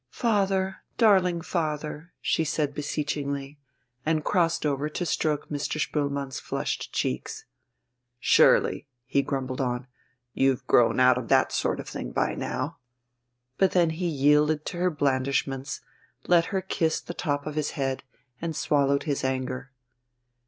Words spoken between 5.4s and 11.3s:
Mr. Spoelmann's flushed cheeks. "Surely," he grumbled on, "you've grown out of